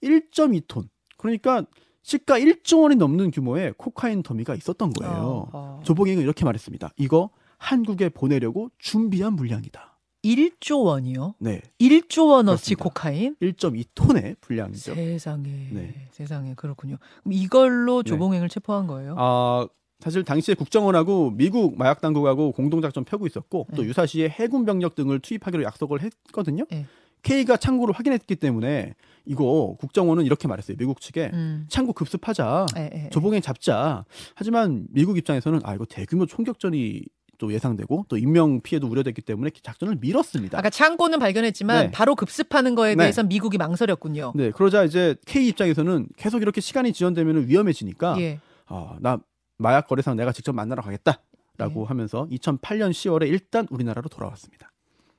1.2톤 0.02 0.88
그러니까 1.16 1.64
시가 2.02 2.38
1조 2.38 2.82
원이 2.82 2.96
넘는 2.96 3.30
규모의 3.30 3.74
코카인 3.78 4.22
더미가 4.22 4.54
있었던 4.54 4.90
거예요. 4.92 5.14
어, 5.14 5.48
어. 5.52 5.80
조봉행은 5.84 6.22
이렇게 6.22 6.44
말했습니다. 6.44 6.90
이거 6.96 7.30
한국에 7.56 8.10
보내려고 8.10 8.70
준비한 8.78 9.34
물량이다. 9.34 9.94
1조 10.22 10.84
원이요? 10.84 11.34
네, 11.38 11.60
1조 11.80 12.30
원어치 12.30 12.74
그렇습니다. 12.74 12.84
코카인? 12.84 13.36
1.2톤의 13.40 14.36
분량이죠. 14.40 14.94
세상에. 14.94 15.48
네. 15.70 16.08
세상에 16.12 16.54
그렇군요. 16.54 16.96
그럼 17.22 17.32
이걸로 17.32 18.02
네. 18.02 18.08
조봉행을 18.08 18.48
체포한 18.48 18.86
거예요? 18.86 19.14
아 19.18 19.66
사실 20.00 20.24
당시에 20.24 20.54
국정원하고 20.54 21.30
미국 21.30 21.78
마약 21.78 22.00
당국하고 22.00 22.52
공동 22.52 22.82
작전 22.82 23.04
펴고 23.04 23.26
있었고 23.26 23.68
또 23.74 23.82
네. 23.82 23.88
유사시에 23.88 24.28
해군 24.28 24.64
병력 24.64 24.94
등을 24.94 25.20
투입하기로 25.20 25.62
약속을 25.62 26.02
했거든요. 26.02 26.64
네. 26.70 26.86
K가 27.24 27.56
창구를 27.56 27.94
확인했기 27.94 28.36
때문에 28.36 28.94
이거 29.24 29.76
국정원은 29.80 30.24
이렇게 30.24 30.46
말했어요. 30.46 30.76
미국 30.76 31.00
측에 31.00 31.30
음. 31.32 31.66
창구 31.68 31.94
급습하자. 31.94 32.66
예, 32.76 32.90
예, 32.94 33.04
예. 33.06 33.10
조봉행 33.10 33.40
잡자. 33.40 34.04
하지만 34.34 34.86
미국 34.90 35.16
입장에서는 35.18 35.60
아 35.64 35.74
이거 35.74 35.86
대규모 35.86 36.26
총격전이 36.26 37.02
또 37.38 37.52
예상되고 37.52 38.06
또 38.08 38.16
인명 38.16 38.60
피해도 38.60 38.86
우려됐기 38.86 39.22
때문에 39.22 39.50
작전을 39.62 39.96
미뤘습니다. 40.00 40.58
아까 40.58 40.70
창고는 40.70 41.18
발견했지만 41.18 41.86
네. 41.86 41.90
바로 41.90 42.14
급습하는 42.14 42.74
거에 42.74 42.94
네. 42.94 43.04
대해서 43.04 43.22
미국이 43.22 43.58
망설였군요. 43.58 44.32
네, 44.36 44.50
그러자 44.50 44.84
이제 44.84 45.16
K 45.26 45.48
입장에서는 45.48 46.08
계속 46.16 46.42
이렇게 46.42 46.60
시간이 46.60 46.92
지연되면 46.92 47.48
위험해지니까 47.48 48.20
예. 48.20 48.40
아, 48.66 48.96
나 49.00 49.18
마약 49.56 49.88
거래상 49.88 50.16
내가 50.16 50.32
직접 50.32 50.52
만나러 50.52 50.82
가겠다라고 50.82 51.80
네. 51.82 51.84
하면서 51.86 52.26
2008년 52.30 52.90
10월에 52.90 53.28
일단 53.28 53.66
우리나라로 53.70 54.08
돌아왔습니다. 54.08 54.70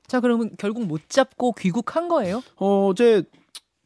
자, 0.07 0.19
그러면 0.19 0.51
결국 0.57 0.85
못 0.85 1.09
잡고 1.09 1.53
귀국한 1.53 2.07
거예요? 2.07 2.41
어, 2.57 2.91
이제 2.91 3.23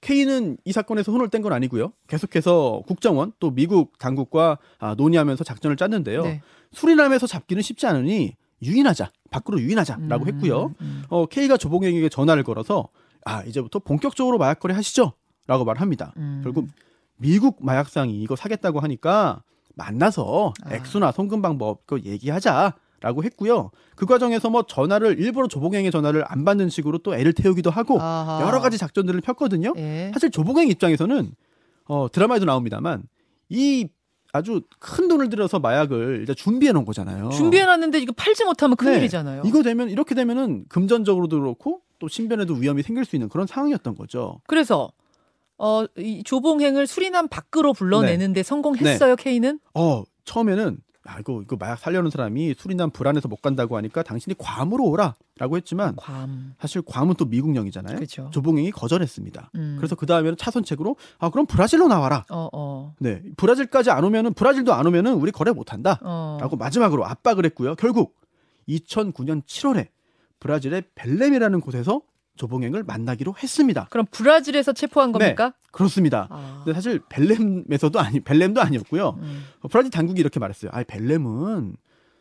K는 0.02 0.58
이 0.66 0.72
사건에서 0.72 1.12
손을 1.12 1.30
뗀 1.30 1.42
건 1.42 1.54
아니고요. 1.54 1.94
계속해서 2.08 2.84
국정원 2.88 3.34
또 3.40 3.52
미국 3.52 3.98
당국과 3.98 4.58
아, 4.80 4.96
논의하면서 4.96 5.44
작전을 5.44 5.76
짰는데요. 5.78 6.24
네. 6.24 6.42
수리남에서 6.72 7.28
잡기는 7.28 7.62
쉽지 7.62 7.88
않으니 7.88 8.36
유인하자, 8.62 9.12
밖으로 9.32 9.60
유인하자라고 9.62 10.26
음, 10.26 10.28
했고요. 10.28 10.74
음. 10.82 11.04
어, 11.10 11.26
K가 11.26 11.58
조봉행에게 11.58 12.10
전화를 12.10 12.44
걸어서 12.44 12.90
아 13.26 13.44
이제부터 13.44 13.80
본격적으로 13.80 14.38
마약 14.38 14.60
거래 14.60 14.74
하시죠라고 14.74 15.66
말합니다. 15.66 16.14
음. 16.18 16.42
결국 16.44 16.68
미국 17.18 17.58
마약상이 17.62 18.22
이거 18.22 18.36
사겠다고 18.36 18.80
하니까 18.80 19.44
만나서 19.76 20.54
아. 20.64 20.74
액수나 20.76 21.12
송금 21.12 21.42
방법 21.42 21.86
그거 21.86 22.02
얘기하자 22.06 22.74
라고 23.02 23.24
했고요. 23.24 23.72
그 23.96 24.06
과정에서 24.06 24.50
뭐 24.50 24.64
전화를 24.64 25.20
일부러 25.20 25.48
조봉행의 25.48 25.92
전화를 25.92 26.24
안 26.28 26.46
받는 26.46 26.70
식으로 26.70 27.00
또 27.00 27.16
애를 27.16 27.34
태우기도 27.34 27.70
하고 27.70 28.02
아하. 28.02 28.46
여러 28.46 28.60
가지 28.60 28.78
작전들을 28.78 29.22
폈거든요. 29.22 29.74
예. 29.78 30.12
사실 30.14 30.32
조봉행 30.32 30.68
입장에서는 30.70 31.32
어, 31.86 32.08
드라마에도 32.12 32.46
나옵니다만 32.46 33.04
이 33.50 33.88
아주 34.32 34.62
큰 34.80 35.08
돈을 35.08 35.30
들여서 35.30 35.60
마약을 35.60 36.22
이제 36.24 36.34
준비해 36.34 36.72
놓은 36.72 36.86
거잖아요. 36.86 37.30
준비해 37.30 37.66
놨는데 37.66 38.00
이거 38.00 38.14
팔지 38.16 38.46
못하면 38.46 38.78
네. 38.78 38.86
큰일이잖아요. 38.86 39.44
이거 39.46 39.64
되면 39.64 39.90
이렇게 39.90 40.14
되면은 40.14 40.66
금전적으로도 40.70 41.40
그렇고 41.40 41.82
또 41.98 42.08
신변에도 42.08 42.54
위험이 42.54 42.84
생길 42.84 43.06
수 43.06 43.16
있는 43.16 43.28
그런 43.28 43.48
상황이었던 43.48 43.96
거죠. 43.96 44.40
그래서 44.48 44.92
어, 45.58 45.86
이 45.98 46.24
조봉행을 46.24 46.88
수리남 46.88 47.28
밖으로 47.28 47.74
불러내는데 47.74 48.44
성공했어요, 48.44 49.16
K는? 49.18 49.60
어 49.74 50.04
처음에는 50.26 50.78
아 51.10 51.20
이거 51.20 51.42
이거 51.42 51.56
마약 51.60 51.80
살려는 51.80 52.12
사람이 52.12 52.54
수리남 52.58 52.92
불안해서 52.92 53.28
못 53.28 53.42
간다고 53.42 53.76
하니까 53.78 54.04
당신이 54.04 54.36
괌으로 54.38 54.86
오라라고 54.86 55.58
했지만 55.58 55.96
괌. 55.96 56.54
사실 56.60 56.84
괌은 56.84 57.16
또 57.16 57.26
미국령이잖아요. 57.26 57.96
그렇죠. 57.96 58.30
조봉행이 58.32 58.72
거절했습니다. 58.72 59.52
음. 59.56 59.76
그래서 59.80 59.96
그 59.96 60.06
다음에는 60.06 60.38
차선책으로 60.38 60.96
아 61.18 61.30
그럼 61.32 61.48
브라질로 61.48 61.88
나와라. 61.88 62.26
어, 62.30 62.48
어. 62.54 62.94
네 63.00 63.24
브라질까지 63.38 63.90
안 63.90 64.04
오면은 64.04 64.34
브라질도 64.34 64.72
안 64.74 64.86
오면은 64.86 65.16
우리 65.16 65.32
거래 65.32 65.52
못 65.52 65.74
한다. 65.74 66.00
어. 66.04 66.38
라고 66.40 66.56
마지막으로 66.58 67.06
압박을 67.06 67.44
했고요. 67.46 67.74
결국 67.76 68.16
2009년 68.68 69.44
7월에 69.44 69.88
브라질의 70.40 70.84
벨렘이라는 70.94 71.60
곳에서 71.60 72.02
조봉행을 72.40 72.84
만나기로 72.84 73.36
했습니다. 73.42 73.88
그럼 73.92 74.06
브라질에서 74.10 74.72
체포한 74.74 75.12
네. 75.12 75.20
겁니까? 75.20 75.54
그렇습니다. 75.72 76.28
아. 76.32 76.62
근데 76.64 76.74
사실 76.74 77.02
벨렘에서도 77.10 78.00
아니 78.00 78.22
벨렘도 78.22 78.62
아니었고요. 78.62 79.18
음. 79.22 79.44
어, 79.62 79.68
브라질 79.68 79.92
당국이 79.92 80.20
이렇게 80.20 80.40
말했어요. 80.40 80.72
아, 80.74 80.82
벨렘은 80.84 81.76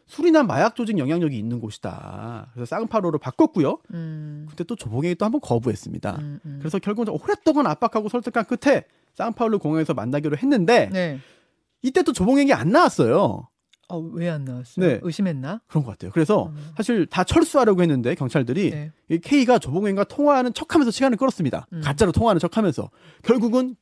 수리남 0.07 0.47
마약 0.47 0.75
조직 0.75 0.99
영향력이 0.99 1.39
있는 1.39 1.61
곳이다. 1.61 2.51
그래서 2.53 2.67
쌍파로로 2.77 3.19
바꿨고요. 3.19 3.79
음. 3.95 4.47
그때 4.51 4.65
또 4.65 4.75
조봉행이 4.75 5.15
또 5.15 5.25
한번 5.25 5.41
거부했습니다. 5.41 6.17
음, 6.19 6.41
음. 6.45 6.57
그래서 6.59 6.79
결국은 6.79 7.13
오랫동안 7.13 7.67
압박하고 7.67 8.09
설득한 8.09 8.47
끝에 8.47 8.85
쌍파울루 9.15 9.61
공항에서 9.61 9.95
만나기로 9.95 10.37
했는데 10.37 10.91
네. 10.93 11.21
이때 11.83 12.03
또 12.03 12.13
조봉행이 12.13 12.53
안 12.53 12.71
나왔어요. 12.71 13.49
어, 13.89 13.99
왜안 13.99 14.45
나왔어요? 14.45 14.87
네. 14.87 15.01
의심했나? 15.03 15.63
그런 15.67 15.83
것 15.83 15.93
같아요. 15.93 16.11
그래서 16.13 16.49
음. 16.49 16.73
사실 16.77 17.07
다 17.07 17.25
철수하려고 17.25 17.81
했는데 17.83 18.15
경찰들이 18.15 18.71
네. 18.71 18.93
이 19.09 19.19
K가 19.19 19.59
조봉행과 19.59 20.05
통화하는 20.05 20.53
척하면서 20.53 20.91
시간을 20.91 21.17
끌었습니다. 21.17 21.67
음. 21.73 21.81
가짜로 21.83 22.13
통화하는 22.13 22.39
척하면서 22.39 22.91
결국은 23.23 23.77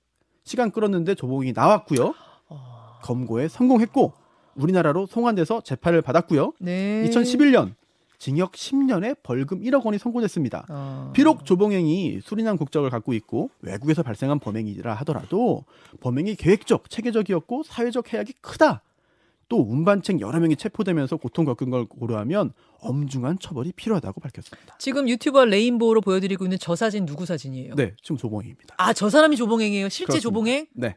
시간 0.45 0.71
끌었는데 0.71 1.17
조봉행이 1.17 1.53
나왔고요. 1.55 2.15
어. 2.49 2.99
검거에 3.03 3.49
성공했고 3.49 4.13
우리나라로 4.55 5.07
송환돼서 5.07 5.61
재판을 5.63 6.03
받았고요. 6.03 6.53
네. 6.61 7.05
2011년 7.09 7.75
징역 8.19 8.53
10년에 8.53 9.17
벌금 9.23 9.61
1억 9.61 9.85
원이 9.85 9.99
선고됐습니다. 9.99 10.67
어. 10.71 11.11
비록 11.15 11.45
조봉행이 11.45 12.21
수리남 12.23 12.57
국적을 12.57 12.91
갖고 12.91 13.13
있고 13.13 13.51
외국에서 13.61 14.03
발생한 14.03 14.39
범행이라 14.39 14.95
하더라도 14.95 15.65
범행이 16.01 16.37
계획적, 16.37 16.89
체계적이었고 16.89 17.65
사회적 17.65 18.13
해악이 18.13 18.35
크다. 18.41 18.83
또 19.49 19.61
운반책 19.63 20.21
여러 20.21 20.41
명이 20.41 20.57
체포되면서 20.57 21.17
고통 21.17 21.45
겪은 21.45 21.71
걸 21.71 21.87
고려하면 21.87 22.53
엄중한 22.81 23.39
처벌이 23.39 23.73
필요하다고 23.73 24.21
밝혔습니다. 24.21 24.77
지금 24.79 25.09
유튜버 25.09 25.45
레인보우로 25.47 26.01
보여드리고 26.01 26.45
있는 26.45 26.59
저 26.61 26.75
사진 26.75 27.07
누구 27.07 27.27
사진이에요? 27.27 27.75
네, 27.75 27.95
지금 28.03 28.17
조봉행입니다. 28.17 28.75
아, 28.79 28.93
저 28.93 29.09
사람이 29.09 29.37
조봉행이에요. 29.37 29.89
실제 29.89 30.13
그렇습니다. 30.13 30.23
조봉행? 30.23 30.67
네. 30.75 30.97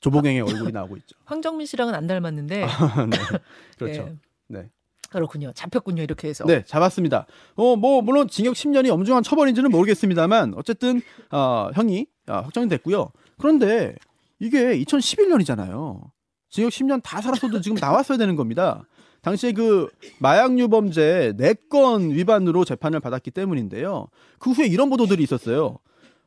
조봉행의 0.00 0.40
얼굴이 0.40 0.72
나오고 0.72 0.96
있죠. 0.98 1.16
황정민 1.26 1.66
씨랑은 1.66 1.94
안 1.94 2.06
닮았는데. 2.06 2.60
네. 2.60 2.66
그렇죠. 3.78 4.02
예. 4.02 4.16
네. 4.48 4.70
그렇군요. 5.10 5.52
잡혔군요. 5.52 6.02
이렇게 6.02 6.28
해서. 6.28 6.44
네, 6.44 6.64
잡았습니다. 6.64 7.26
어, 7.56 7.76
뭐 7.76 8.00
물론 8.00 8.28
징역 8.28 8.54
10년이 8.54 8.90
엄중한 8.90 9.22
처벌인지는 9.22 9.70
모르겠습니다만 9.70 10.54
어쨌든 10.56 11.02
어, 11.30 11.70
형이 11.74 12.06
아, 12.26 12.40
확정이 12.40 12.68
됐고요. 12.68 13.10
그런데 13.38 13.94
이게 14.38 14.78
2011년이잖아요. 14.78 16.10
징역 16.50 16.70
10년 16.70 17.00
다 17.02 17.20
살았어도 17.20 17.60
지금 17.60 17.78
나왔어야 17.80 18.18
되는 18.18 18.36
겁니다. 18.36 18.84
당시에 19.22 19.52
그 19.52 19.88
마약 20.18 20.58
유범죄 20.58 21.34
4건 21.38 22.12
위반으로 22.12 22.64
재판을 22.64 23.00
받았기 23.00 23.30
때문인데요. 23.30 24.08
그 24.38 24.50
후에 24.50 24.66
이런 24.66 24.90
보도들이 24.90 25.22
있었어요. 25.22 25.78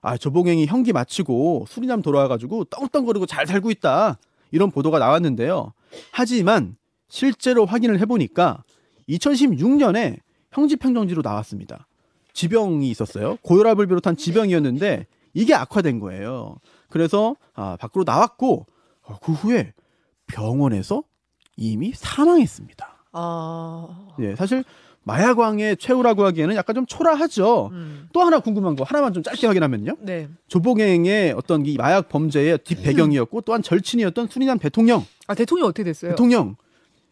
아, 0.01 0.17
조봉행이 0.17 0.65
형기 0.65 0.93
마치고 0.93 1.65
수리남 1.67 2.01
돌아와가지고 2.01 2.65
떵떵거리고 2.65 3.25
잘 3.25 3.47
살고 3.47 3.71
있다. 3.71 4.17
이런 4.51 4.69
보도가 4.69 4.99
나왔는데요. 4.99 5.73
하지만 6.11 6.75
실제로 7.09 7.65
확인을 7.65 7.99
해보니까 8.01 8.63
2016년에 9.09 10.19
형집행정지로 10.51 11.21
나왔습니다. 11.21 11.87
지병이 12.33 12.89
있었어요. 12.89 13.37
고혈압을 13.41 13.87
비롯한 13.87 14.15
지병이었는데 14.15 15.07
이게 15.33 15.53
악화된 15.55 15.99
거예요. 15.99 16.57
그래서 16.89 17.35
아, 17.55 17.75
밖으로 17.79 18.03
나왔고 18.05 18.67
어, 19.03 19.17
그 19.21 19.31
후에 19.31 19.73
병원에서 20.27 21.03
이미 21.57 21.91
사망했습니다. 21.93 23.05
아. 23.13 24.07
예, 24.19 24.35
사실 24.35 24.63
마약왕의 25.03 25.77
최후라고 25.77 26.25
하기에는 26.25 26.55
약간 26.55 26.75
좀 26.75 26.85
초라하죠. 26.85 27.69
음. 27.73 28.07
또 28.13 28.21
하나 28.21 28.39
궁금한 28.39 28.75
거 28.75 28.83
하나만 28.83 29.13
좀 29.13 29.21
짧게 29.21 29.47
확인하면요. 29.47 29.97
네. 30.01 30.29
조봉행의 30.47 31.33
어떤 31.33 31.65
이 31.65 31.75
마약 31.77 32.09
범죄의 32.09 32.59
뒷 32.63 32.81
배경이었고 32.81 33.41
또한 33.41 33.61
절친이었던 33.61 34.27
수리남 34.29 34.59
대통령 34.59 35.05
아, 35.27 35.35
대통령 35.35 35.67
어떻게 35.67 35.83
됐어요? 35.83 36.11
대통령 36.11 36.55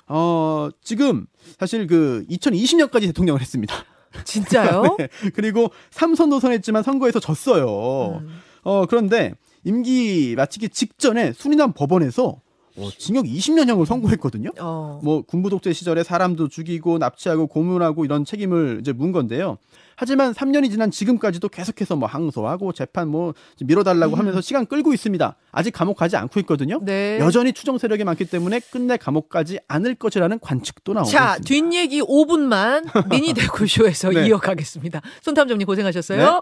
어 0.08 0.70
지금 0.82 1.28
사실 1.60 1.86
그 1.88 2.26
2020년까지 2.30 3.02
대통령을 3.08 3.42
했습니다. 3.42 3.76
진짜요? 4.24 4.96
네. 4.98 5.10
그리고 5.34 5.72
삼선 5.92 6.30
도선했지만 6.30 6.84
선거에서 6.84 7.20
졌어요. 7.20 8.22
음. 8.22 8.40
어 8.64 8.86
그런데 8.86 9.34
임기 9.66 10.36
마치기 10.38 10.70
직전에 10.70 11.34
수리남 11.34 11.74
법원에서 11.74 12.40
어, 12.78 12.90
징역 12.98 13.26
20년형을 13.26 13.86
선고했거든요. 13.86 14.50
어. 14.60 15.00
뭐 15.04 15.22
군부 15.22 15.50
독재 15.50 15.74
시절에 15.74 16.04
사람도 16.04 16.48
죽이고 16.48 16.98
납치하고 16.98 17.48
고문하고 17.48 18.06
이런 18.06 18.26
책임을 18.26 18.80
이제 18.82 18.94
문 18.94 19.12
건데요. 19.12 19.58
하지만 19.96 20.34
3년이 20.34 20.72
지난 20.72 20.90
지금까지도 20.90 21.50
계속해서 21.50 21.96
뭐 21.96 22.08
항소하고 22.08 22.74
재판 22.74 23.08
뭐 23.08 23.34
밀어달라고 23.62 24.16
음. 24.16 24.20
하면서 24.20 24.42
시간 24.42 24.66
끌고 24.66 24.94
있습니다. 24.94 25.36
아직 25.52 25.72
감옥 25.72 25.98
가지 25.98 26.16
않고 26.18 26.40
있거든요. 26.42 26.80
네. 26.82 27.20
여전히 27.20 27.54
추정 27.54 27.78
세력이 27.78 28.04
많기 28.04 28.26
때문에 28.26 28.62
끝내 28.72 28.98
감옥 28.98 29.30
가지 29.30 29.60
않을 29.68 29.96
것이라는 29.96 30.40
관측도 30.40 30.94
나오고 30.94 31.10
자, 31.10 31.38
있습니다. 31.38 31.48
뒷얘기 31.70 32.02
5분만 32.02 33.10
미니 33.10 33.34
대구쇼에서 33.36 34.10
네. 34.10 34.28
이어가겠습니다. 34.28 35.02
손탐정님 35.22 35.68
고생하셨어요. 35.68 36.42